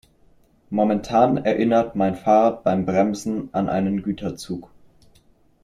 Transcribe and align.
Momentan 0.71 1.37
erinnert 1.37 1.95
mein 1.95 2.15
Fahrrad 2.15 2.63
beim 2.63 2.87
Bremsen 2.87 3.49
an 3.53 3.69
einen 3.69 4.01
Güterzug. 4.01 4.71